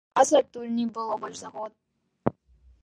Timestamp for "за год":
1.43-2.35